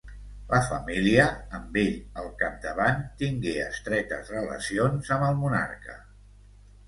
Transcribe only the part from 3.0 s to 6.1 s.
tingué estretes relacions amb el monarca.